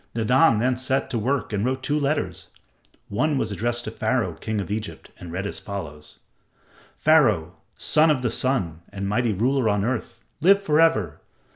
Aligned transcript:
Nadan 0.15 0.57
then 0.57 0.77
set 0.77 1.11
to 1.11 1.19
work 1.19 1.53
and 1.53 1.63
wrote 1.63 1.83
two 1.83 1.99
letters. 1.99 2.47
One 3.07 3.37
was 3.37 3.51
addressed 3.51 3.83
to 3.83 3.91
Pharaoh, 3.91 4.33
king 4.33 4.59
of 4.59 4.71
Egypt, 4.71 5.11
and 5.19 5.31
read 5.31 5.45
as 5.45 5.59
follows: 5.59 6.17
"Pharaoh, 6.97 7.53
son 7.77 8.09
of 8.09 8.23
the 8.23 8.31
Sun 8.31 8.81
and 8.89 9.07
mighty 9.07 9.31
ruler 9.31 9.69
on 9.69 9.85
earth, 9.85 10.23
live 10.41 10.59
for 10.59 10.81
ever! 10.81 11.21